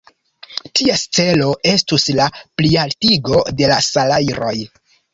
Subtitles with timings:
[0.79, 2.31] Ties celo estus la
[2.63, 4.61] plialtigo de la salajroj.